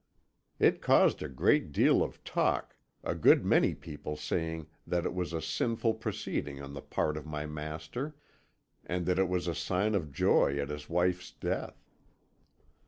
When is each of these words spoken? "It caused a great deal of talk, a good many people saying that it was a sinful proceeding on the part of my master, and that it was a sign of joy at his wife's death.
"It 0.57 0.81
caused 0.81 1.21
a 1.21 1.29
great 1.29 1.71
deal 1.71 2.01
of 2.01 2.23
talk, 2.23 2.75
a 3.03 3.13
good 3.13 3.45
many 3.45 3.75
people 3.75 4.15
saying 4.17 4.65
that 4.87 5.05
it 5.05 5.13
was 5.13 5.31
a 5.31 5.43
sinful 5.43 5.93
proceeding 5.93 6.59
on 6.59 6.73
the 6.73 6.81
part 6.81 7.17
of 7.17 7.27
my 7.27 7.45
master, 7.45 8.15
and 8.83 9.05
that 9.05 9.19
it 9.19 9.29
was 9.29 9.47
a 9.47 9.53
sign 9.53 9.93
of 9.93 10.11
joy 10.11 10.57
at 10.57 10.69
his 10.69 10.89
wife's 10.89 11.31
death. 11.31 11.85